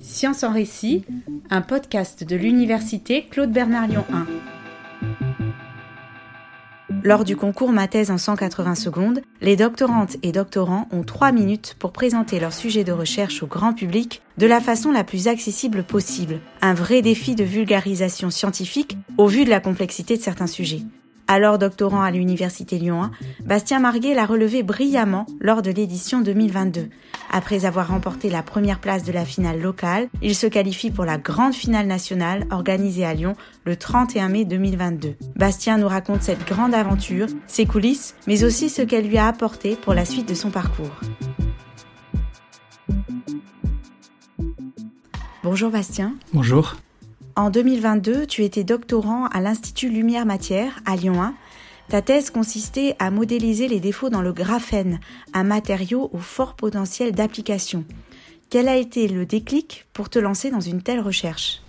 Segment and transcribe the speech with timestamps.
[0.00, 1.04] Science en récit,
[1.50, 4.26] un podcast de l'université Claude Bernard Lyon 1.
[7.04, 11.76] Lors du concours Ma thèse en 180 secondes, les doctorantes et doctorants ont 3 minutes
[11.78, 15.84] pour présenter leur sujet de recherche au grand public de la façon la plus accessible
[15.84, 16.40] possible.
[16.60, 20.82] Un vrai défi de vulgarisation scientifique au vu de la complexité de certains sujets
[21.28, 23.10] alors doctorant à l'Université Lyon 1,
[23.44, 26.88] Bastien Marguet l'a relevé brillamment lors de l'édition 2022.
[27.30, 31.18] Après avoir remporté la première place de la finale locale, il se qualifie pour la
[31.18, 35.16] grande finale nationale organisée à Lyon le 31 mai 2022.
[35.36, 39.76] Bastien nous raconte cette grande aventure, ses coulisses, mais aussi ce qu'elle lui a apporté
[39.76, 40.98] pour la suite de son parcours.
[45.42, 46.14] Bonjour Bastien.
[46.32, 46.76] Bonjour.
[47.38, 51.34] En 2022, tu étais doctorant à l'Institut Lumière Matière à Lyon 1.
[51.88, 54.98] Ta thèse consistait à modéliser les défauts dans le graphène,
[55.34, 57.84] un matériau au fort potentiel d'application.
[58.50, 61.62] Quel a été le déclic pour te lancer dans une telle recherche?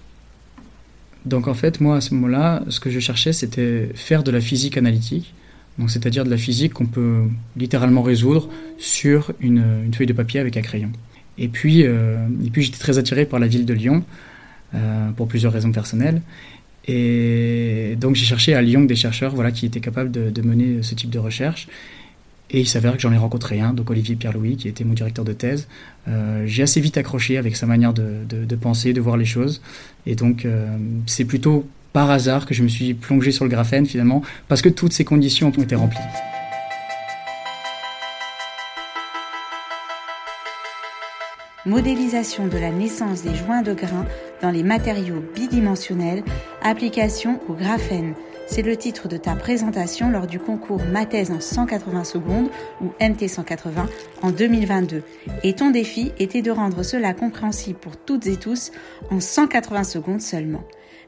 [1.27, 4.41] Donc en fait, moi à ce moment-là, ce que je cherchais, c'était faire de la
[4.41, 5.35] physique analytique,
[5.77, 10.57] donc c'est-à-dire de la physique qu'on peut littéralement résoudre sur une, feuille de papier avec
[10.57, 10.91] un crayon.
[11.37, 14.03] Et puis, euh, et puis j'étais très attiré par la ville de Lyon,
[14.75, 16.21] euh, pour plusieurs raisons personnelles.
[16.87, 20.95] Et donc j'ai cherché à Lyon des chercheurs voilà, qui étaient capables de, mener ce
[20.95, 21.67] type de recherche.
[22.51, 25.23] Et il s'avère que j'en ai rencontré un, donc Olivier Pierre-Louis, qui était mon directeur
[25.23, 25.67] de thèse.
[26.07, 29.61] Euh, j'ai assez vite accroché avec sa manière de, de, penser, de voir les choses.
[30.07, 30.75] Et donc euh,
[31.05, 34.69] c'est plutôt par hasard que je me suis plongé sur le graphène finalement, parce que
[34.69, 35.99] toutes ces conditions ont été remplies.
[41.65, 44.05] Modélisation de la naissance des joints de grains
[44.41, 46.23] dans les matériaux bidimensionnels,
[46.61, 48.13] application au graphène.
[48.47, 52.49] C'est le titre de ta présentation lors du concours Mathèse en 180 secondes
[52.81, 53.87] ou MT 180
[54.23, 55.03] en 2022.
[55.43, 58.71] Et ton défi était de rendre cela compréhensible pour toutes et tous
[59.11, 60.63] en 180 secondes seulement.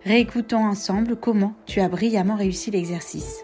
[0.06, 3.44] Réécoutons ensemble comment tu as brillamment réussi l'exercice.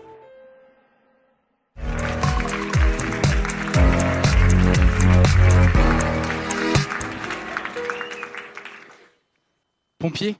[9.98, 10.36] Pompier,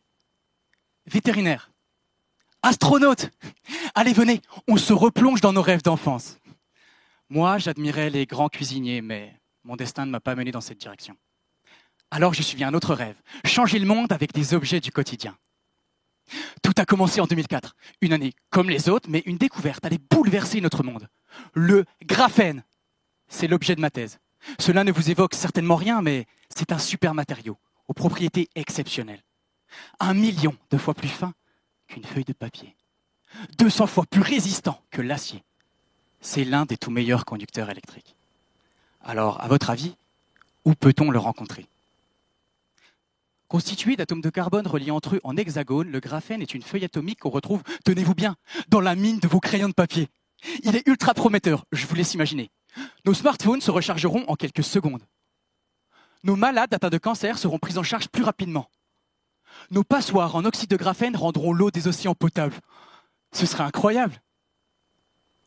[1.06, 1.72] vétérinaire,
[2.62, 3.30] astronaute.
[3.96, 6.38] Allez, venez, on se replonge dans nos rêves d'enfance.
[7.30, 11.16] Moi, j'admirais les grands cuisiniers, mais mon destin ne m'a pas mené dans cette direction.
[12.10, 15.38] Alors j'ai suivi un autre rêve, changer le monde avec des objets du quotidien.
[16.64, 20.62] Tout a commencé en 2004, une année comme les autres, mais une découverte allait bouleverser
[20.62, 21.10] notre monde.
[21.54, 22.64] Le graphène,
[23.28, 24.20] c'est l'objet de ma thèse.
[24.60, 26.26] Cela ne vous évoque certainement rien, mais
[26.56, 27.58] c'est un super matériau,
[27.88, 29.24] aux propriétés exceptionnelles
[30.00, 31.34] un million de fois plus fin
[31.88, 32.76] qu'une feuille de papier,
[33.58, 35.44] 200 fois plus résistant que l'acier.
[36.22, 38.16] C'est l'un des tout meilleurs conducteurs électriques.
[39.04, 39.96] Alors, à votre avis,
[40.66, 41.68] où peut-on le rencontrer?
[43.48, 47.20] Constitué d'atomes de carbone reliés entre eux en hexagone, le graphène est une feuille atomique
[47.20, 48.36] qu'on retrouve, tenez-vous bien,
[48.68, 50.10] dans la mine de vos crayons de papier.
[50.64, 52.50] Il est ultra prometteur, je vous laisse imaginer.
[53.06, 55.04] Nos smartphones se rechargeront en quelques secondes.
[56.24, 58.70] Nos malades atteints de cancer seront pris en charge plus rapidement.
[59.72, 62.56] Nos passoires en oxyde de graphène rendront l'eau des océans potable.
[63.32, 64.22] Ce serait incroyable.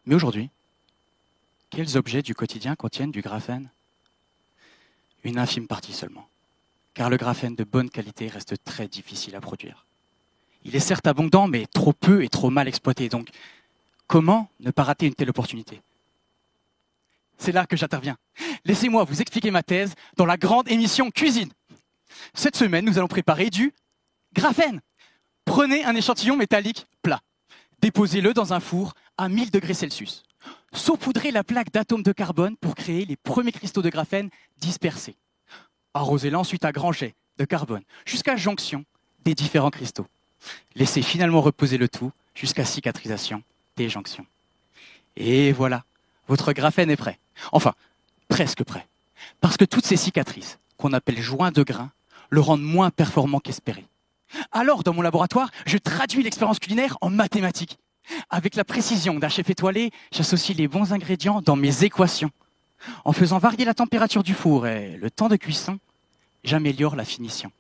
[0.07, 0.51] Mais aujourd'hui,
[1.71, 3.69] quels objets du quotidien contiennent du graphène?
[5.25, 6.29] Une infime partie seulement,
[6.95, 9.85] car le graphène de bonne qualité reste très difficile à produire.
[10.65, 13.09] Il est certes abondant, mais trop peu et trop mal exploité.
[13.09, 13.29] Donc,
[14.07, 15.81] comment ne pas rater une telle opportunité?
[17.39, 18.19] C'est là que j'interviens.
[18.65, 21.51] Laissez-moi vous expliquer ma thèse dans la grande émission Cuisine.
[22.35, 23.73] Cette semaine, nous allons préparer du
[24.35, 24.81] Graphène.
[25.45, 27.21] Prenez un échantillon métallique plat.
[27.81, 30.23] Déposez-le dans un four à 1000 degrés Celsius.
[30.73, 35.17] Saupoudrez la plaque d'atomes de carbone pour créer les premiers cristaux de graphène dispersés.
[35.95, 38.85] Arrosez-la ensuite à grand jet de carbone jusqu'à jonction
[39.25, 40.07] des différents cristaux.
[40.77, 43.43] Laissez finalement reposer le tout jusqu'à cicatrisation
[43.77, 44.27] des jonctions.
[45.17, 45.85] Et voilà,
[46.29, 47.19] votre graphène est prêt.
[47.51, 47.75] Enfin,
[48.29, 48.87] presque prêt.
[49.41, 51.91] Parce que toutes ces cicatrices, qu'on appelle joints de grains,
[52.31, 53.85] le rendent moins performant qu'espéré.
[54.53, 57.79] Alors, dans mon laboratoire, je traduis l'expérience culinaire en mathématiques.
[58.29, 62.31] Avec la précision d'un chef étoilé, j'associe les bons ingrédients dans mes équations.
[63.05, 65.79] En faisant varier la température du four et le temps de cuisson,
[66.45, 67.53] j'améliore la finition.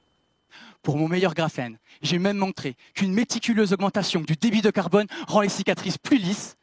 [0.82, 5.42] Pour mon meilleur graphène, j'ai même montré qu'une méticuleuse augmentation du débit de carbone rend
[5.42, 6.56] les cicatrices plus lisses,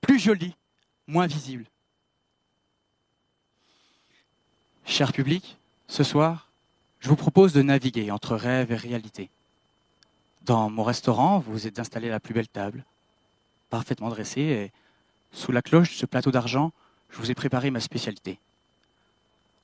[0.00, 0.54] plus jolies,
[1.08, 1.66] moins visibles.
[4.86, 5.56] Cher public,
[5.88, 6.48] ce soir,
[7.00, 9.28] je vous propose de naviguer entre rêve et réalité.
[10.44, 12.84] Dans mon restaurant, vous êtes installé à la plus belle table,
[13.70, 14.72] parfaitement dressée, et
[15.32, 16.70] sous la cloche de ce plateau d'argent,
[17.10, 18.38] je vous ai préparé ma spécialité.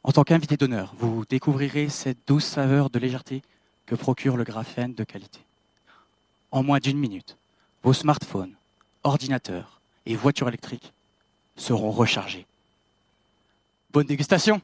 [0.05, 3.43] En tant qu'invité d'honneur, vous découvrirez cette douce saveur de légèreté
[3.85, 5.41] que procure le graphène de qualité.
[6.50, 7.37] En moins d'une minute,
[7.83, 8.55] vos smartphones,
[9.05, 10.93] ordinateurs et voitures électriques
[11.56, 12.47] seront rechargés.
[13.93, 14.62] Bonne dégustation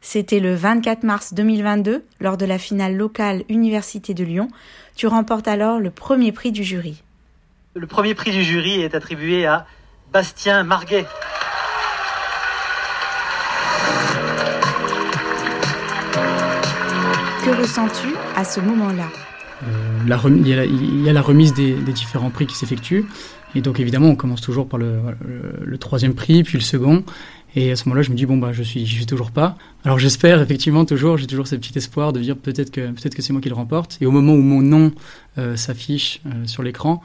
[0.00, 4.48] C'était le 24 mars 2022, lors de la finale locale Université de Lyon.
[4.96, 7.02] Tu remportes alors le premier prix du jury.
[7.74, 9.66] Le premier prix du jury est attribué à
[10.12, 11.06] Bastien Marguet.
[17.44, 19.06] Que ressens-tu à ce moment-là?
[19.62, 23.04] Euh, il, y a la, remise des, différents prix qui s'effectuent.
[23.54, 27.04] Et donc évidemment, on commence toujours par le, troisième prix, puis le second.
[27.56, 29.56] Et à ce moment-là, je me dis bon bah je suis, j'y suis toujours pas.
[29.84, 33.22] Alors j'espère effectivement toujours, j'ai toujours ce petit espoir de dire peut-être que peut-être que
[33.22, 33.98] c'est moi qui le remporte.
[34.00, 34.92] Et au moment où mon nom
[35.38, 37.02] euh, s'affiche euh, sur l'écran,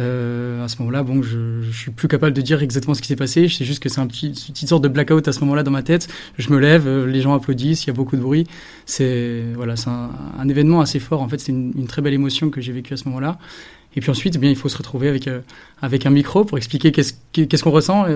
[0.00, 3.08] euh, à ce moment-là, bon, je, je suis plus capable de dire exactement ce qui
[3.08, 3.48] s'est passé.
[3.48, 5.64] Je sais juste que c'est un petit, une petite sorte de blackout à ce moment-là
[5.64, 6.08] dans ma tête.
[6.38, 8.46] Je me lève, euh, les gens applaudissent, il y a beaucoup de bruit.
[8.86, 11.20] C'est voilà, c'est un, événement assez fort.
[11.20, 13.38] En fait, c'est une, très belle émotion que j'ai vécue à ce moment-là.
[13.96, 15.40] Et puis ensuite, eh bien, il faut se retrouver avec euh,
[15.80, 18.06] avec un micro pour expliquer qu'est-ce qu'est-ce qu'on ressent.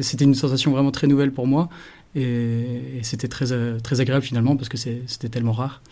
[0.00, 1.68] C'était une sensation vraiment très nouvelle pour moi,
[2.14, 5.82] et, et c'était très euh, très agréable finalement parce que c'était tellement rare.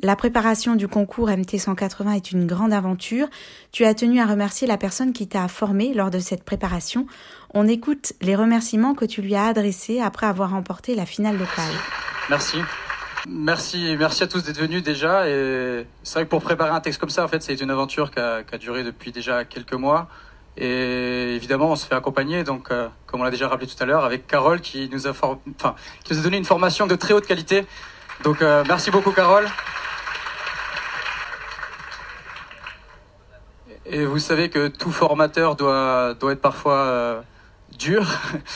[0.00, 3.26] La préparation du concours MT 180 est une grande aventure.
[3.72, 7.06] Tu as tenu à remercier la personne qui t'a formé lors de cette préparation.
[7.52, 11.74] On écoute les remerciements que tu lui as adressés après avoir remporté la finale locale.
[12.30, 12.58] Merci.
[13.26, 15.28] Merci, merci à tous d'être venus déjà.
[15.28, 18.10] Et c'est vrai que pour préparer un texte comme ça, en fait, c'est une aventure
[18.10, 20.08] qui a, duré depuis déjà quelques mois.
[20.56, 23.86] Et évidemment, on se fait accompagner, donc, euh, comme on l'a déjà rappelé tout à
[23.86, 27.64] l'heure, avec Carole qui nous a, a donné une formation de très haute qualité.
[28.24, 29.46] Donc, euh, merci beaucoup, Carole.
[33.86, 37.20] Et vous savez que tout formateur doit, doit être parfois euh,
[37.78, 38.06] dur.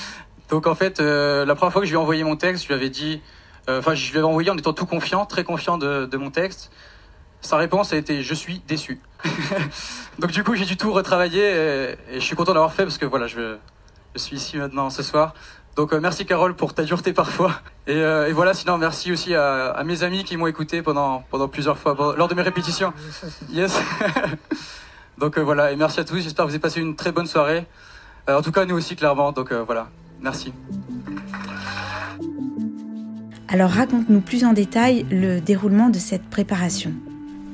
[0.50, 2.74] Donc en fait, la première fois que je lui ai envoyé mon texte, je lui
[2.74, 3.22] avais dit,
[3.68, 6.70] enfin je lui avais envoyé en étant tout confiant, très confiant de, de mon texte.
[7.40, 9.00] Sa réponse a été je suis déçu.
[10.18, 13.06] Donc du coup j'ai dû tout retravailler et, je suis content d'avoir fait parce que
[13.06, 13.56] voilà je,
[14.14, 15.34] je suis ici maintenant ce soir.
[15.76, 17.60] Donc merci Carole pour ta dureté parfois.
[17.86, 21.48] Et, et voilà, sinon merci aussi à, à mes amis qui m'ont écouté pendant, pendant
[21.48, 22.92] plusieurs fois, lors de mes répétitions.
[23.50, 23.80] Yes.
[25.22, 26.18] Donc euh, voilà, et merci à tous.
[26.18, 27.66] J'espère que vous avez passé une très bonne soirée.
[28.28, 29.32] Euh, en tout cas, nous aussi, clairement.
[29.32, 29.88] Donc euh, voilà,
[30.20, 30.52] merci.
[33.52, 36.90] Alors raconte-nous plus en détail le déroulement de cette préparation.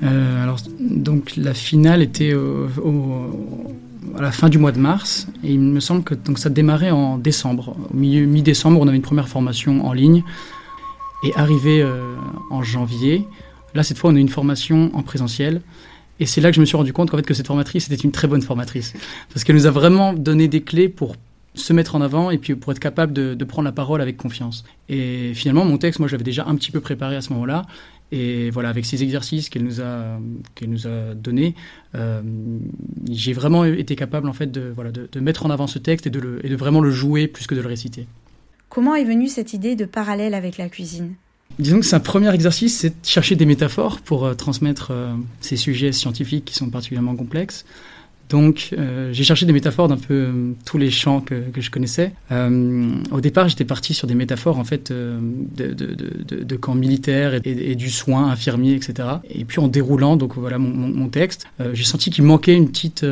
[0.01, 2.33] alors donc la finale était
[4.17, 6.93] à la fin du mois de mars et il me semble que donc ça démarrait
[6.93, 7.77] en décembre.
[7.93, 10.23] Au milieu mi-décembre, on avait une première formation en ligne
[11.25, 11.85] et arrivé
[12.49, 13.27] en janvier,
[13.75, 15.63] là cette fois on a une formation en présentiel
[16.21, 18.01] et c'est là que je me suis rendu compte qu'en fait que cette formatrice était
[18.01, 18.93] une très bonne formatrice
[19.35, 21.17] parce qu'elle nous a vraiment donné des clés pour
[21.59, 24.17] se mettre en avant et puis pour être capable de, de prendre la parole avec
[24.17, 24.65] confiance.
[24.89, 27.67] Et finalement, mon texte, moi, je l'avais déjà un petit peu préparé à ce moment-là.
[28.11, 30.19] Et voilà, avec ces exercices qu'elle nous a
[30.55, 31.55] qu'elle nous a donnés,
[31.95, 32.23] euh,
[33.11, 36.07] j'ai vraiment été capable en fait de voilà de, de, mettre en avant ce texte
[36.07, 38.07] et de le, et de vraiment le jouer plus que de le réciter.
[38.71, 41.15] Comment est venue cette idée de parallèle avec la cuisine?
[41.59, 45.13] Disons que c'est un premier exercice, c'est de chercher des métaphores pour euh, transmettre euh,
[45.41, 47.67] ces sujets scientifiques qui sont particulièrement complexes.
[48.29, 51.71] Donc, euh, j'ai cherché des métaphores d'un peu euh, tous les champs que, que je
[51.71, 52.13] connaissais.
[52.31, 55.19] Euh, au départ, j'étais parti sur des métaphores en fait euh,
[55.57, 59.09] de, de, de, de, camps militaires et, du soin infirmier, etc.
[59.31, 62.69] Et puis en déroulant, donc voilà mon, mon, mon texte, j'ai senti qu'il manquait une
[62.69, 63.07] petite,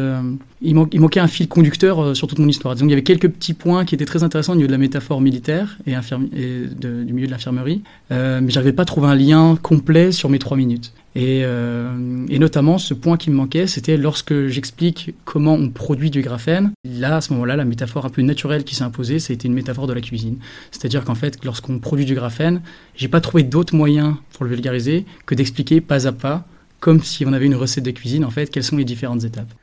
[0.60, 2.74] il, man il, manquait un fil conducteur sur toute mon histoire.
[2.74, 4.78] Disons, il y avait quelques petits points qui étaient très intéressants au niveau de la
[4.78, 9.56] métaphore militaire et, et du milieu de l'infirmerie, mais j'arrivais pas à trouver un lien
[9.62, 10.92] complet sur mes trois minutes.
[11.16, 16.10] Et, euh, et, notamment, ce point qui me manquait, c'était lorsque j'explique comment on produit
[16.10, 16.72] du graphène.
[16.84, 19.86] Là, à ce moment-là, la métaphore un peu naturelle qui s'est imposée, été une métaphore
[19.86, 20.36] de la cuisine.
[20.72, 22.60] C'est-à-dire qu'en fait, lorsqu'on produit du graphène,
[22.96, 26.46] j'ai pas trouvé d'autre moyen pour le vulgariser que d'expliquer pas à pas,
[26.80, 29.54] comme si on avait une recette de cuisine, en fait, quelles sont les différentes étapes.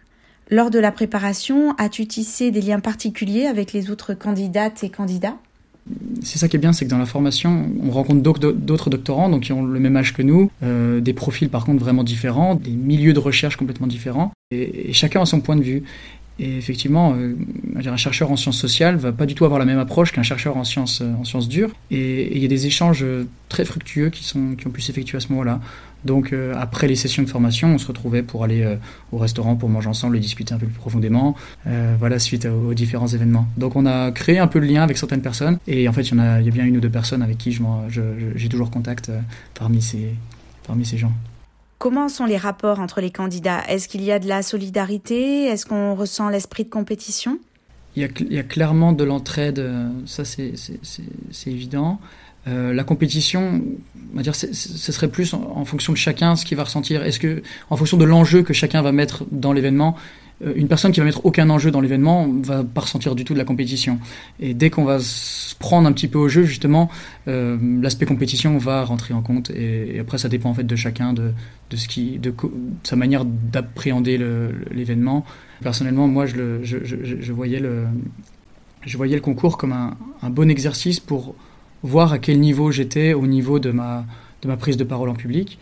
[0.50, 5.38] Lors de la préparation, as-tu tissé des liens particuliers avec les autres candidates et candidats?
[6.21, 9.43] C'est ça qui est bien, c'est que dans la formation, on rencontre d'autres doctorants, donc
[9.43, 12.71] qui ont le même âge que nous, euh, des profils par contre vraiment différents, des
[12.71, 15.83] milieux de recherche complètement différents, et, chacun a son point de vue.
[16.39, 17.35] Et effectivement, euh,
[17.75, 20.57] un chercheur en sciences sociales va pas du tout avoir la même approche qu'un chercheur
[20.57, 21.71] en sciences, euh, en sciences dures.
[21.91, 23.05] Et il y a des échanges
[23.49, 25.59] très fructueux qui, sont, qui ont pu s'effectuer à ce moment-là.
[26.05, 28.75] Donc euh, après les sessions de formation, on se retrouvait pour aller euh,
[29.12, 31.36] au restaurant, pour manger ensemble et discuter un peu plus profondément,
[31.67, 33.48] euh, voilà, suite aux, aux, différents événements.
[33.57, 35.57] Donc on a créé un peu le lien avec certaines personnes.
[35.67, 37.22] Et en fait, il y, en a, il y a bien une ou deux personnes
[37.22, 37.57] avec qui
[38.36, 39.12] j'ai toujours contact
[39.53, 40.15] parmi, ces,
[40.67, 41.12] parmi ces gens.
[41.77, 43.62] Comment sont les rapports entre les candidats?
[43.67, 45.45] Est-ce qu'il y a de la solidarité?
[45.45, 47.39] Est-ce qu'on ressent l'esprit de compétition?
[47.95, 49.63] Il y, a, il y, a, clairement de l'entraide,
[50.05, 50.55] ça c'est
[51.45, 52.00] évident.
[52.47, 53.62] Euh, la compétition,
[54.13, 57.03] on va dire, ce serait plus en, fonction de chacun ce qu'il va ressentir.
[57.03, 59.95] Est-ce que, en fonction de l'enjeu que chacun va mettre dans l'événement,
[60.45, 63.33] euh, une personne qui va mettre aucun enjeu dans l'événement va pas ressentir du tout
[63.33, 64.00] de la compétition.
[64.41, 66.89] Et dès qu'on va se prendre un petit peu au jeu, justement,
[67.29, 69.50] euh, l'aspect compétition va rentrer en compte.
[69.51, 71.31] Et, après, ça dépend en fait de chacun, de,
[71.69, 72.33] de ce qui, de,
[72.83, 74.19] sa manière d'appréhender
[74.71, 75.25] l'événement.
[75.62, 77.85] Personnellement, moi, je, je, je, je, voyais le,
[78.85, 81.35] je voyais le concours comme un, un bon exercice pour
[81.83, 84.05] voir à quel niveau j'étais au niveau de ma,
[84.41, 85.59] de ma prise de parole en public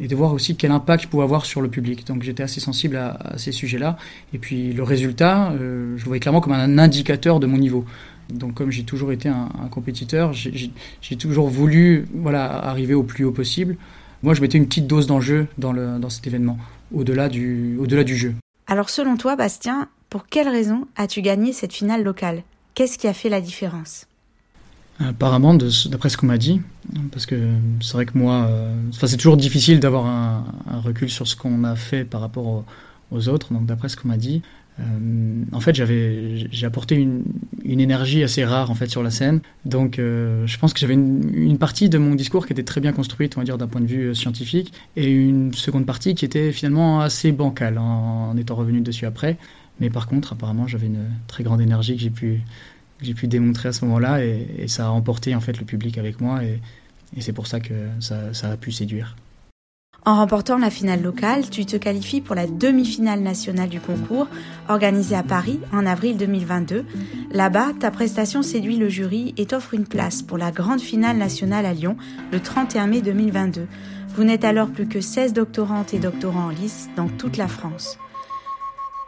[0.00, 2.06] et de voir aussi quel impact je pouvais avoir sur le public.
[2.06, 3.96] Donc j'étais assez sensible à, ces sujets-là.
[4.32, 7.84] Et puis le résultat, euh, je le voyais clairement comme un indicateur de mon niveau.
[8.30, 13.32] Donc comme j'ai toujours été un, compétiteur, j'ai toujours voulu voilà, arriver au plus haut
[13.32, 13.76] possible.
[14.22, 16.56] Moi, je mettais une petite dose d'enjeu dans, dans cet événement,
[16.94, 18.34] au-delà du, au -delà du jeu.
[18.66, 22.42] Alors selon toi, Bastien, pour quelle raison as-tu gagné cette finale locale?
[22.74, 24.06] Qu'est-ce qui a fait la différence?
[25.00, 26.60] Apparemment, d'après ce qu'on m'a dit,
[27.10, 27.36] parce que
[27.80, 30.44] c'est vrai que moi, euh, c'est toujours difficile d'avoir un,
[30.84, 32.64] recul sur ce qu'on a fait par rapport
[33.10, 33.52] aux, autres.
[33.52, 34.42] Donc, d'après ce qu'on m'a dit,
[34.80, 34.82] euh,
[35.52, 37.24] en fait, j'avais, j'ai apporté une,
[37.64, 39.40] énergie assez rare en fait sur la scène.
[39.64, 42.80] Donc, euh, je pense que j'avais une, une, partie de mon discours qui était très
[42.80, 46.24] bien construite, on va dire d'un point de vue scientifique, et une seconde partie qui
[46.24, 49.38] était finalement assez bancale en, en étant revenu dessus après.
[49.80, 52.42] Mais par contre, apparemment, j'avais une très grande énergie que j'ai pu
[53.00, 56.20] j'ai pu démontrer à ce moment-là et, ça a emporté en fait le public avec
[56.20, 56.60] moi et,
[57.20, 59.14] c'est pour ça que ça, ça, a pu séduire.
[60.04, 64.26] En remportant la finale locale, tu te qualifies pour la demi-finale nationale du concours
[64.68, 66.84] organisée à Paris en avril 2022.
[67.30, 71.64] Là-bas, ta prestation séduit le jury et t'offre une place pour la grande finale nationale
[71.64, 71.96] à Lyon
[72.32, 73.66] le 31 mai 2022.
[74.14, 77.98] Vous n'êtes alors plus que 16 doctorantes et doctorants en lice dans toute la France.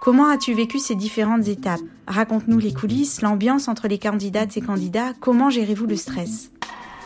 [0.07, 1.81] Comment as-tu vécu ces différentes étapes?
[2.07, 5.15] Raconte-nous les coulisses, l'ambiance entre les candidates et candidats.
[5.19, 6.53] Comment gérez-vous le stress?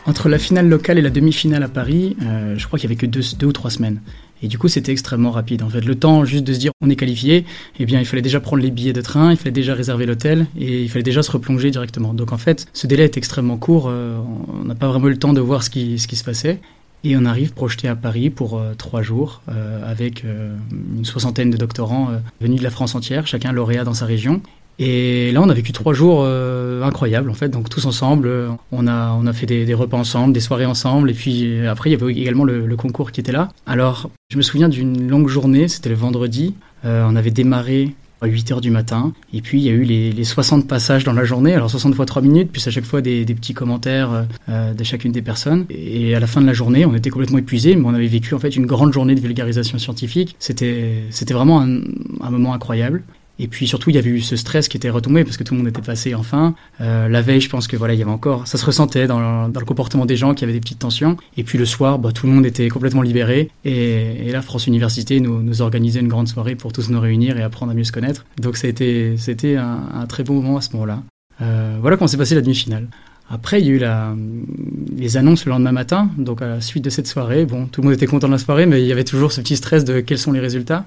[0.05, 2.99] Entre la finale locale et la demi-finale à Paris, euh, je crois qu'il y avait
[2.99, 4.01] que deux, ou trois semaines.
[4.43, 5.63] Et du coup, c'était extrêmement rapide.
[5.63, 7.43] En fait, le temps juste de se dire on est qualifié,
[7.79, 10.45] eh bien, il fallait déjà prendre les billets de train, il fallait déjà réserver l'hôtel
[10.55, 12.13] et il fallait déjà se replonger directement.
[12.13, 13.87] Donc, en fait, ce délai est extrêmement court.
[13.89, 16.61] Euh, on n'a pas vraiment eu le temps de voir ce qui se passait.
[17.03, 20.55] Et on arrive projeté à Paris pour euh, trois jours euh, avec euh,
[20.95, 24.41] une soixantaine de doctorants venus de la France entière, chacun lauréat dans sa région.
[24.79, 27.49] Et là, on a vécu trois jours incroyables, en fait.
[27.49, 28.31] Donc, tous ensemble,
[28.71, 31.11] on a, on a fait des, repas ensemble, des soirées ensemble.
[31.11, 33.49] Et puis, après, il y avait également le, le concours qui était là.
[33.67, 36.55] Alors, je me souviens d'une longue journée, c'était le vendredi.
[36.83, 39.13] on avait démarré à 8 heures du matin.
[39.33, 41.95] Et puis il y a eu les, les 60 passages dans la journée, alors 60
[41.95, 45.21] fois 3 minutes, puis à chaque fois des, des petits commentaires euh, de chacune des
[45.21, 45.65] personnes.
[45.69, 48.33] Et à la fin de la journée, on était complètement épuisés, mais on avait vécu
[48.35, 50.35] en fait une grande journée de vulgarisation scientifique.
[50.39, 51.81] C'était c'était vraiment un,
[52.21, 53.03] un moment incroyable.
[53.41, 55.55] Et puis surtout, il y avait eu ce stress qui était retombé parce que tout
[55.55, 56.53] le monde était passé enfin.
[56.79, 59.47] Euh, la veille, je pense que voilà, il y avait encore, ça se ressentait dans
[59.47, 61.17] le, comportement des gens qu'il y avait des petites tensions.
[61.37, 63.49] Et puis le soir, bah, tout le monde était complètement libéré.
[63.65, 67.71] Et, là, France Université nous, organisait une grande soirée pour tous nous réunir et apprendre
[67.71, 68.25] à mieux se connaître.
[68.39, 71.01] Donc été, c'était un, un très bon moment à ce moment-là.
[71.41, 72.89] Euh, voilà comment s'est passée la demi-finale.
[73.27, 76.09] Après, il y a eu les annonces le lendemain matin.
[76.17, 78.37] Donc, à la suite de cette soirée, bon, tout le monde était content de la
[78.37, 80.85] soirée, mais il y avait toujours ce petit stress de quels sont les résultats.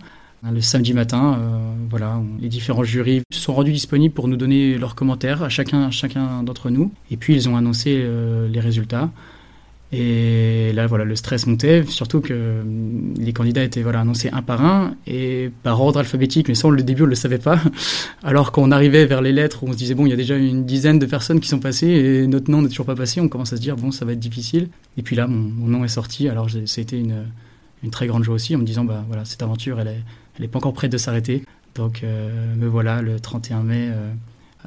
[0.52, 1.58] Le samedi matin, euh,
[1.88, 5.90] voilà, les différents jurys se sont rendus disponibles pour nous donner leurs commentaires à chacun,
[5.90, 6.92] chacun d'entre nous.
[7.10, 9.10] Et puis ils ont annoncé euh, les résultats.
[9.90, 12.62] Et là, voilà, le stress montait, surtout que
[13.16, 16.74] les candidats étaient voilà, annoncés un par un et par ordre alphabétique, mais ça, au
[16.74, 17.60] début, on ne le savait pas.
[18.22, 20.66] Alors qu'on arrivait vers les lettres on se disait, bon, il y a déjà une
[20.66, 23.52] dizaine de personnes qui sont passées et notre nom n'est toujours pas passé, on commence
[23.52, 24.68] à se dire, bon, ça va être difficile.
[24.98, 27.24] Et puis là, mon, mon nom est sorti, alors c'était une,
[27.82, 30.02] une très grande joie aussi en me disant, bah voilà, cette aventure, elle est,
[30.36, 31.44] elle n'est pas encore prête de s'arrêter.
[31.74, 34.12] Donc euh, me voilà le 31 mai euh,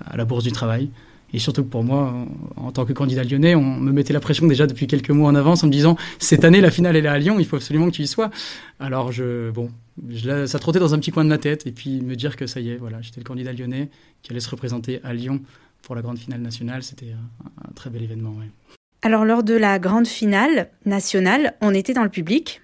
[0.06, 0.90] à la Bourse du Travail.
[1.34, 2.14] Et surtout pour moi,
[2.56, 5.36] en, tant que candidat lyonnais, on me mettait la pression déjà depuis quelques mois en
[5.36, 7.88] avance en me disant cette année la finale elle est à Lyon, il faut absolument
[7.88, 8.32] que tu y sois.
[8.80, 9.70] Alors je bon,
[10.10, 12.48] je, ça trottait dans un petit coin de ma tête et puis me dire que
[12.48, 13.90] ça y est, voilà, j'étais le candidat lyonnais
[14.24, 15.42] qui allait se représenter à Lyon
[15.82, 18.32] pour la grande finale nationale, c'était un, un, très bel événement.
[18.32, 18.50] Ouais.
[19.02, 22.62] Alors lors de la grande finale nationale, on était dans le public.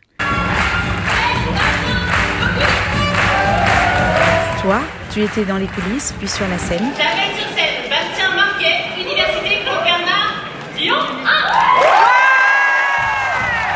[4.63, 4.79] Toi,
[5.11, 6.85] tu étais dans les coulisses, puis sur la scène.
[6.95, 10.39] J'avais sur scène Bastien Marquet, Université Claude Bernard,
[10.79, 10.95] Lyon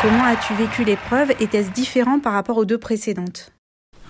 [0.00, 3.52] Comment as-tu vécu l'épreuve Était-ce différent par rapport aux deux précédentes?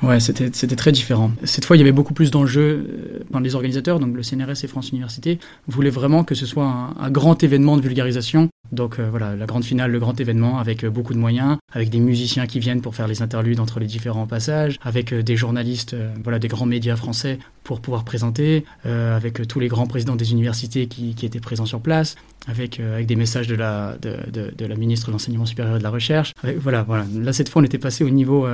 [0.04, 1.32] Ouais, c'était très différent.
[1.42, 4.68] Cette fois, il y avait beaucoup plus d'enjeux dans les organisateurs, donc le CNRS et
[4.68, 9.08] France Université voulaient vraiment que ce soit un, un, grand événement de vulgarisation Donc euh,
[9.08, 12.46] voilà, la grande finale, le grand événement avec euh, beaucoup de moyens, avec des musiciens
[12.46, 16.38] qui viennent pour faire les interludes entre les différents passages, avec euh, des journalistes, voilà,
[16.38, 21.14] des grands médias français pour pouvoir présenter, avec tous les grands présidents des universités qui,
[21.22, 24.16] étaient présents sur place, avec, avec des messages de la, de,
[24.56, 26.32] de, la ministre de l'enseignement supérieur et de la recherche.
[26.56, 27.04] voilà, voilà.
[27.14, 28.48] Là cette fois on était passé au niveau,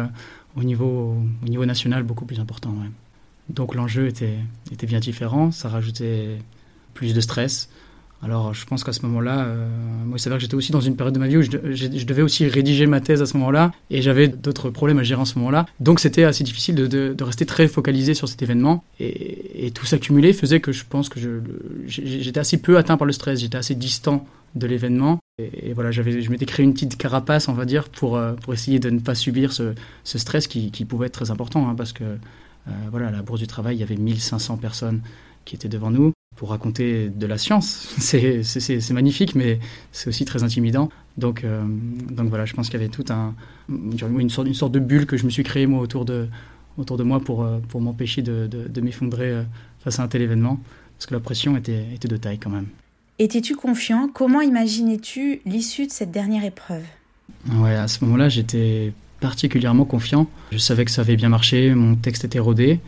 [0.56, 2.74] au niveau, au niveau national beaucoup plus important.
[3.50, 4.38] Donc l'enjeu était,
[4.72, 6.38] était bien différent, ça rajoutait
[6.94, 7.68] plus de stress.
[8.24, 9.68] Alors, je pense qu'à ce moment-là, euh,
[10.06, 12.22] moi, c'est vrai que j'étais aussi dans une période de ma vie où je, devais
[12.22, 15.38] aussi rédiger ma thèse à ce moment-là, et j'avais d'autres problèmes à gérer en ce
[15.38, 15.66] moment-là.
[15.78, 20.60] Donc, c'était assez difficile de, rester très focalisé sur cet événement, et, tout s'accumuler faisait
[20.60, 21.20] que je pense que
[21.86, 26.22] j'étais assez peu atteint par le stress, j'étais assez distant de l'événement, et, voilà, j'avais,
[26.22, 29.00] je m'étais créé une petite carapace, on va dire, pour, euh, pour essayer de ne
[29.00, 33.10] pas subir ce, stress qui, pouvait être très important, hein, parce que euh, voilà, à
[33.10, 35.02] la Bourse du Travail, il y avait 1500 personnes
[35.44, 37.94] qui étaient devant nous pour raconter de la science.
[37.98, 39.60] C'est magnifique, mais
[39.92, 40.90] c'est aussi très intimidant.
[41.16, 41.62] Donc, euh,
[42.10, 43.34] donc voilà, je pense qu'il y avait tout un,
[43.68, 46.28] une, sorte, une sorte de bulle que je me suis créée moi autour de,
[46.76, 49.42] autour de moi pour, euh, pour m'empêcher de, de, m'effondrer euh,
[49.80, 50.58] face à un tel événement,
[50.96, 52.66] parce que la pression était, était de taille quand même.
[53.20, 54.08] Étais-tu confiant?
[54.12, 56.82] Comment imaginais-tu l'issue de cette dernière épreuve?
[57.52, 60.26] Ouais, à ce moment-là, j'étais particulièrement confiant.
[60.50, 62.80] Je savais que ça avait bien marché, mon texte était rodé.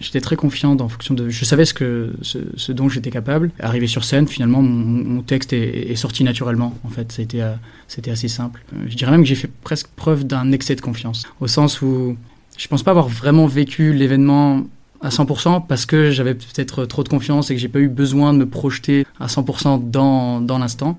[0.00, 1.28] J'étais très confiant en fonction de.
[1.28, 3.50] Je savais ce, que, ce, dont j'étais capable.
[3.60, 6.76] Arrivé sur scène, finalement, mon, texte est, sorti naturellement.
[6.84, 7.54] En fait, c'était euh,
[7.86, 8.64] c'était assez simple.
[8.74, 11.80] Euh, je dirais même que j'ai fait presque preuve d'un excès de confiance, au sens
[11.80, 12.16] où
[12.56, 14.64] je pense pas avoir vraiment vécu l'événement
[15.00, 18.32] à 100% parce que j'avais peut-être trop de confiance et que j'ai pas eu besoin
[18.32, 20.98] de me projeter à 100% dans, dans l'instant.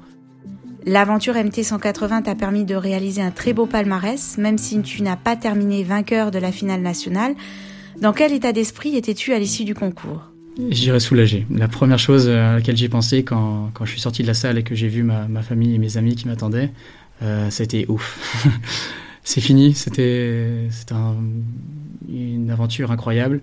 [0.86, 5.16] L'aventure MT 180 t'a permis de réaliser un très beau palmarès, même si tu n'as
[5.16, 7.34] pas terminé vainqueur de la finale nationale.
[8.02, 10.24] Dans quel état d'esprit étais-tu à l'issue du concours?
[10.70, 11.46] J'irais soulagé.
[11.50, 14.58] La première chose à laquelle j'ai pensé quand, quand, je suis sorti de la salle
[14.58, 16.72] et que j'ai vu ma, famille et mes amis qui m'attendaient,
[17.24, 18.46] euh, c'était ouf.
[19.24, 21.16] c'est fini, c'était un,
[22.10, 23.42] une aventure incroyable.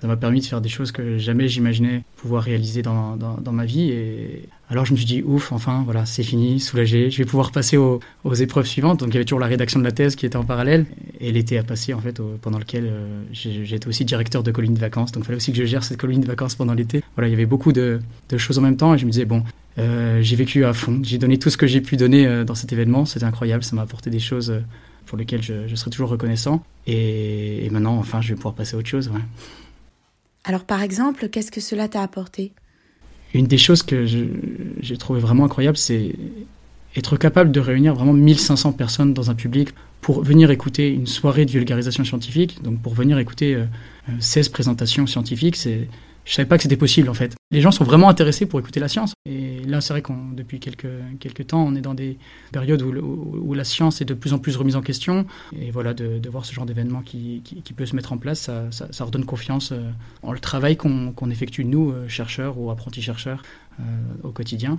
[0.00, 3.52] Ça m'a permis de faire des choses que jamais j'imaginais pouvoir réaliser dans, dans, dans,
[3.52, 3.90] ma vie.
[3.90, 7.10] Et alors je me suis dit, ouf, enfin, voilà, c'est fini, soulagé.
[7.10, 9.00] Je vais pouvoir passer aux, épreuves suivantes.
[9.00, 10.86] Donc il y avait toujours la rédaction de la thèse qui était en parallèle.
[11.20, 14.80] Et l'été a passé, en fait, pendant lequel euh, j'étais aussi directeur de colonie de
[14.80, 15.12] vacances.
[15.12, 17.04] Donc il fallait aussi que je gère cette colonie de vacances pendant l'été.
[17.16, 18.00] Voilà, il y avait beaucoup de,
[18.38, 18.94] choses en même temps.
[18.94, 19.44] Et je me disais, bon,
[19.76, 21.00] euh, j'ai vécu à fond.
[21.02, 23.04] J'ai donné tout ce que j'ai pu donner euh, dans cet événement.
[23.04, 23.64] C'était incroyable.
[23.64, 24.54] Ça m'a apporté des choses
[25.04, 26.64] pour lesquelles je, serai toujours reconnaissant.
[26.86, 29.12] Et, maintenant, enfin, je vais pouvoir passer à autre chose.
[30.44, 32.52] Alors par exemple, qu'est-ce que cela t'a apporté?
[33.34, 36.14] Une des choses que j'ai trouvé vraiment incroyable, c'est
[36.96, 39.70] être capable de réunir vraiment 1500 personnes dans un public
[40.02, 43.56] pour venir écouter une soirée de vulgarisation scientifique, donc pour venir écouter
[44.18, 45.88] 16 euh, présentations scientifiques, c'est
[46.24, 47.34] je savais pas que c'était possible en fait.
[47.50, 49.14] Les gens sont vraiment intéressés pour écouter la science.
[49.26, 50.88] Et là, c'est vrai qu'on depuis quelques,
[51.20, 52.18] quelques temps, on est dans des
[52.52, 55.26] périodes où, où, la science est de plus en plus remise en question.
[55.58, 58.40] Et voilà, de, de voir ce genre d'événement qui, qui, peut se mettre en place,
[58.40, 59.90] ça, ça, redonne confiance euh,
[60.22, 63.42] en le travail qu'on effectue, nous, euh, chercheurs ou apprentis chercheurs,
[63.80, 63.82] euh,
[64.22, 64.78] au quotidien.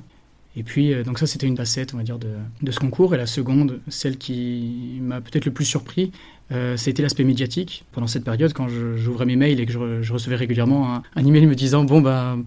[0.55, 2.29] Et puis, donc ça, c'était une facette, on va dire, de,
[2.61, 3.15] de, ce concours.
[3.15, 6.11] Et la seconde, celle qui m'a peut-être le plus surpris,
[6.51, 7.85] euh, c'était l'aspect médiatique.
[7.91, 11.45] Pendant cette période, quand j'ouvrais mes mails et que je, recevais régulièrement un, un, email
[11.47, 12.37] me disant Bon, bah,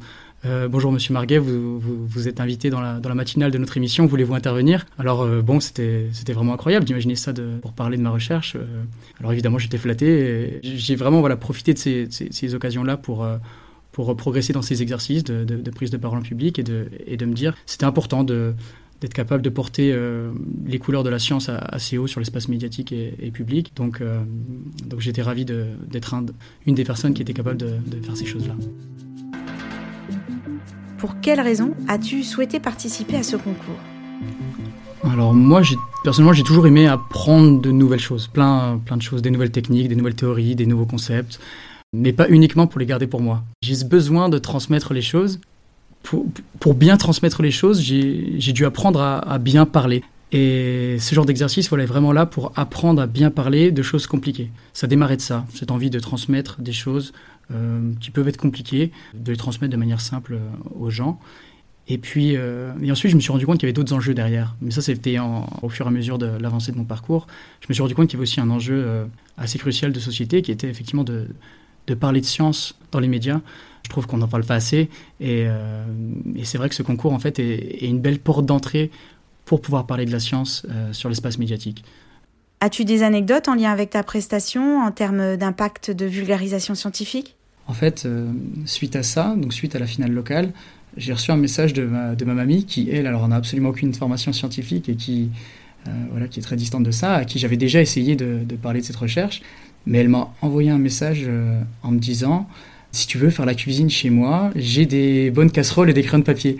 [0.44, 3.76] euh, bonjour Monsieur Marguet, vous, vous, êtes invité dans la, dans la, matinale de notre
[3.76, 4.86] émission, voulez-vous intervenir?
[4.98, 8.56] Alors, euh, bon, c'était vraiment incroyable d'imaginer ça de, pour parler de ma recherche.
[9.18, 10.60] alors, évidemment, j'étais flatté.
[10.62, 13.26] J'ai vraiment voilà, profité de ces, occasions-là pour
[13.96, 16.90] pour progresser dans ces exercices de, de, de, prise de parole en public et de,
[17.06, 18.52] et de me dire c'était important de,
[19.00, 20.32] d'être capable de porter euh,
[20.66, 23.72] les couleurs de la science assez haut sur l'espace médiatique et, public.
[23.74, 24.20] Donc, euh,
[24.84, 26.14] donc j'étais ravi d'être
[26.66, 28.54] une des personnes qui était capable de, faire ces choses-là.
[30.98, 33.80] Pour quelles raisons as-tu souhaité participer à ce concours?
[35.04, 35.62] Alors moi,
[36.04, 39.88] personnellement, j'ai toujours aimé apprendre de nouvelles choses, plein, plein de choses, des nouvelles techniques,
[39.88, 41.40] des nouvelles théories, des nouveaux concepts,
[41.96, 43.42] mais pas uniquement pour les garder pour moi.
[43.62, 45.40] J'ai besoin de transmettre les choses
[46.60, 50.02] pour, bien transmettre les choses, j'ai dû apprendre à, bien parler.
[50.32, 54.06] Et ce genre d'exercice voilà, est vraiment là pour apprendre à bien parler de choses
[54.06, 54.50] compliquées.
[54.72, 57.12] Ça démarrait de ça, cette envie de transmettre des choses
[57.52, 61.20] euh, qui peuvent être compliquées, de les transmettre de manière simple euh, aux gens.
[61.88, 64.14] Et puis, euh, et ensuite, je me suis rendu compte qu'il y avait d'autres enjeux
[64.14, 64.56] derrière.
[64.60, 65.18] Mais ça, c'était
[65.62, 67.28] au fur et à mesure de l'avancée de mon parcours.
[67.60, 69.06] Je me suis rendu compte qu'il y avait aussi un enjeu
[69.38, 71.28] assez crucial de société qui était effectivement de,
[71.86, 73.40] de parler de science dans les médias.
[73.84, 74.90] Je trouve qu'on n'en parle pas assez.
[75.22, 75.84] Euh,
[76.34, 78.90] et, c'est vrai que ce concours, en fait, est, une belle porte d'entrée
[79.44, 81.84] pour pouvoir parler de la science euh, sur l'espace médiatique.
[82.60, 87.36] As-tu des anecdotes en lien avec ta prestation en termes d'impact de vulgarisation scientifique?
[87.68, 88.28] En fait, euh,
[88.64, 90.52] suite à ça, donc suite à la finale locale,
[90.96, 93.92] j'ai reçu un message de ma, de ma mamie qui, elle, alors n'a absolument aucune
[93.92, 95.30] formation scientifique et qui,
[96.10, 98.80] voilà, qui est très distante de ça, à qui j'avais déjà essayé de, de, parler
[98.80, 99.42] de cette recherche.
[99.86, 102.48] Mais elle m'a envoyé un message euh, en me disant
[102.92, 106.20] si tu veux faire la cuisine chez moi, j'ai des bonnes casseroles et des crayons
[106.20, 106.56] de papier.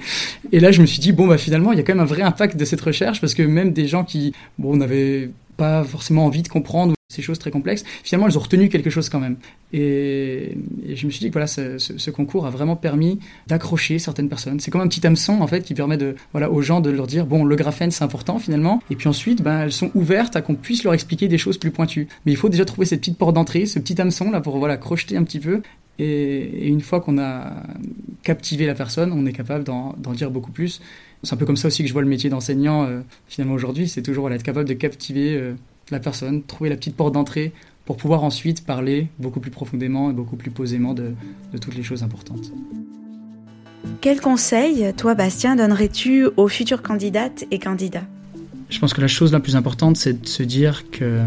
[0.52, 2.06] Et là, je me suis dit, bon, bah finalement, il y a quand même un
[2.06, 6.26] vrai impact de cette recherche, parce que même des gens qui, bon, n'avaient pas forcément
[6.26, 9.36] envie de comprendre ces choses très complexes, finalement, elles ont retenu quelque chose quand même.
[9.72, 10.56] Et,
[10.94, 14.58] je me suis dit que voilà, ce, concours a vraiment permis d'accrocher certaines personnes.
[14.58, 17.06] C'est comme un petit hameçon, en fait, qui permet de, voilà, aux gens de leur
[17.06, 18.82] dire, bon, le graphène, c'est important, finalement.
[18.90, 21.70] Et puis ensuite, ben, elles sont ouvertes à qu'on puisse leur expliquer des choses plus
[21.70, 22.08] pointues.
[22.24, 24.76] Mais il faut déjà trouver cette petite porte d'entrée, ce petit hameçon, là, pour, voilà,
[24.76, 25.62] crocheter un petit peu.
[25.98, 27.62] Et, et une fois qu'on a
[28.24, 30.80] captivé la personne, on est capable d'en dire beaucoup plus.
[31.22, 33.88] C'est un peu comme ça aussi que je vois le métier d'enseignant, euh, finalement, aujourd'hui.
[33.88, 35.54] C'est toujours, voilà, être capable de captiver euh,
[35.90, 37.52] la personne, trouver la petite porte d'entrée
[37.84, 41.14] pour pouvoir ensuite parler beaucoup plus profondément et beaucoup plus posément de,
[41.52, 42.52] de toutes les choses importantes.
[44.00, 48.04] Quel conseil, toi Bastien, donnerais-tu aux futures candidates et candidats?
[48.68, 51.24] Je pense que la chose la plus importante, c'est de se dire que euh,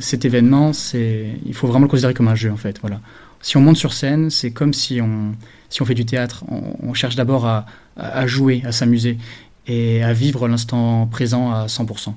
[0.00, 2.78] cet événement, c'est, il faut vraiment le considérer comme un jeu en fait.
[2.80, 3.00] Voilà.
[3.42, 5.34] Si on monte sur scène, c'est comme si on,
[5.68, 7.66] si on fait du théâtre, on, on cherche d'abord à,
[7.96, 9.18] à jouer, à s'amuser
[9.66, 12.14] et à vivre l'instant présent à 100%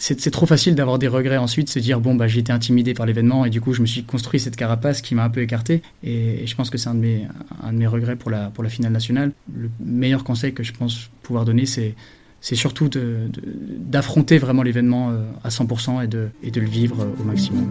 [0.00, 3.04] c'est trop facile d'avoir des regrets ensuite, se dire bon bah j'ai été intimidé par
[3.04, 5.82] l'événement et du coup je me suis construit cette carapace qui m'a un peu écarté
[6.04, 7.26] et, je pense que c'est un de mes
[7.62, 9.32] un de mes regrets pour la pour la finale nationale.
[9.52, 11.94] Le meilleur conseil que je pense pouvoir donner c'est
[12.40, 17.24] c'est surtout d'affronter vraiment l'événement euh, à 100% et de, et de le vivre au
[17.24, 17.68] maximum.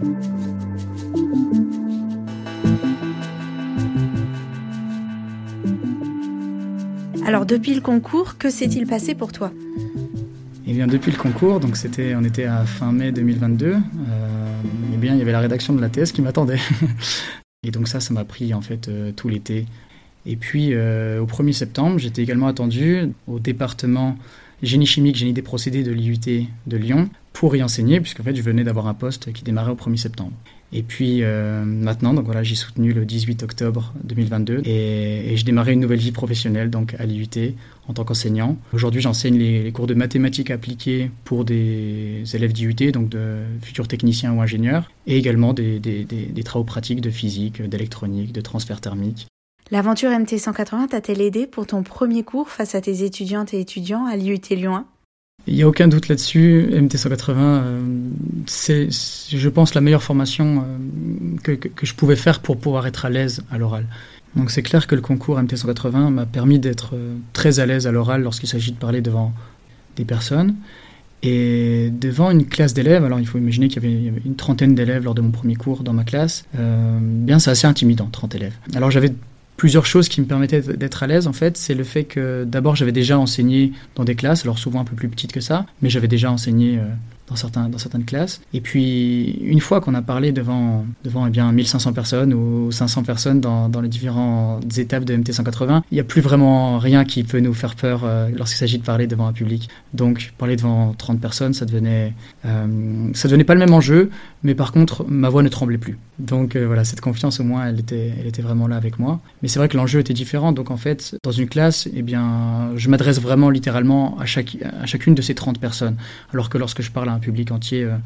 [7.26, 9.52] Alors depuis le concours, que s'est-il passé pour toi?
[10.74, 13.78] Depuis le concours, donc c'était, on était à fin mai 2022, euh,
[14.92, 16.60] eh bien, il y avait la rédaction de la thèse qui m'attendait.
[17.62, 19.66] et donc ça, ça m'a pris en fait euh, tout l'été.
[20.26, 24.16] Et puis euh, au 1er septembre, j'étais également attendu au département
[24.62, 26.18] génie chimique, génie des procédés de l'IUT
[26.66, 29.76] de Lyon pour y enseigner, puisqu'en fait je venais d'avoir un poste qui démarrait au
[29.76, 30.32] 1er septembre.
[30.72, 35.72] Et puis euh, maintenant, donc voilà, j'ai soutenu le 18 octobre 2022 et, je démarrais
[35.72, 37.54] une nouvelle vie professionnelle donc à l'IUT
[37.86, 38.58] en tant qu'enseignant.
[38.74, 44.34] Aujourd'hui, j'enseigne les, cours de mathématiques appliquées pour des élèves d'IUT, donc de futurs techniciens
[44.34, 49.26] ou ingénieurs, et également des, des, travaux pratiques de physique, d'électronique, de transfert thermique.
[49.70, 54.06] L'aventure MT 180 t'a-t-elle aidé pour ton premier cours face à tes étudiantes et étudiants
[54.06, 54.86] à l'IUT Lyon 1
[55.48, 56.68] il n'y a aucun doute là-dessus.
[56.72, 57.80] MT180, euh,
[58.46, 60.64] c'est, je pense, la meilleure formation
[61.48, 63.86] euh, que, je pouvais faire pour pouvoir être à l'aise à l'oral.
[64.36, 67.92] Donc c'est clair que le concours MT180 m'a permis d'être euh, très à l'aise à
[67.92, 69.32] l'oral lorsqu'il s'agit de parler devant
[69.96, 70.54] des personnes.
[71.22, 75.04] Et devant une classe d'élèves, alors il faut imaginer qu'il y, avait, une trentaine d'élèves
[75.04, 78.54] lors de mon premier cours dans ma classe, bien c'est assez intimidant, 30 élèves.
[78.76, 79.10] Alors j'avais
[79.58, 82.76] plusieurs choses qui me permettaient d'être à l'aise en fait, c'est le fait que d'abord
[82.76, 85.90] j'avais déjà enseigné dans des classes, alors souvent un peu plus petites que ça, mais
[85.90, 86.84] j'avais déjà enseigné euh,
[87.28, 88.40] dans, certains, dans certaines classes.
[88.52, 93.02] Et puis une fois qu'on a parlé devant, devant eh bien 1500 personnes ou 500
[93.02, 97.04] personnes dans, dans les différentes étapes de MT 180, il n'y a plus vraiment rien
[97.04, 99.68] qui peut nous faire peur euh, lorsqu'il s'agit de parler devant un public.
[99.94, 102.14] Donc parler devant 30 personnes, ça devenait,
[102.44, 104.10] euh, ça devenait pas le même enjeu,
[104.42, 105.98] mais par contre ma voix ne tremblait plus.
[106.18, 109.20] Donc euh, voilà, cette confiance au moins, elle était, elle était vraiment là avec moi.
[109.42, 110.52] Mais c'est vrai que l'enjeu était différent.
[110.52, 114.86] Donc en fait, dans une classe, eh bien, je m'adresse vraiment littéralement à, chaque, à
[114.86, 115.96] chacune de ces 30 personnes.
[116.32, 117.96] Alors que lorsque je parle à public entier euh,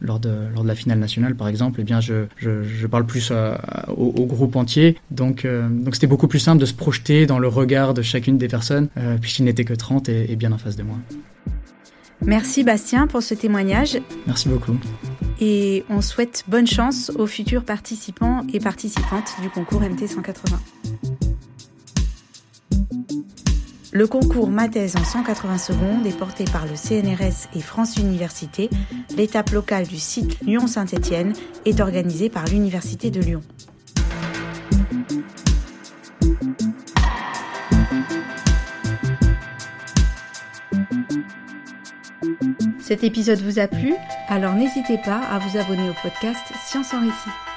[0.00, 3.06] lors, de, lors de la finale nationale, par exemple, eh bien, je, je, je parle
[3.06, 4.98] plus à, à, au, au, groupe entier.
[5.10, 8.38] Donc euh, donc c'était beaucoup plus simple de se projeter dans le regard de chacune
[8.38, 10.96] des personnes, euh, puisqu'il n'était que 30 et, et bien en face de moi.
[12.24, 13.98] Merci Bastien pour ce témoignage.
[14.26, 14.76] Merci beaucoup.
[15.40, 20.60] Et on souhaite bonne chance aux futurs participants et participantes du concours MT 180.
[23.94, 28.70] Le concours Mathèse en 180 secondes est porté par le CNRS et France Université.
[29.18, 31.34] L'étape locale du site Lyon-Saint-Étienne
[31.66, 33.42] est organisée par l'Université de Lyon.
[42.80, 43.92] Cet épisode vous a plu?
[44.28, 47.51] Alors n'hésitez pas à vous abonner au podcast Science en Récit.